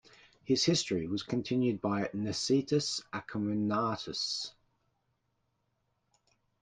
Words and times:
His 0.43 0.63
history 0.65 1.05
was 1.05 1.21
continued 1.21 1.79
by 1.79 2.09
Nicetas 2.11 3.03
Acominatus. 3.13 4.51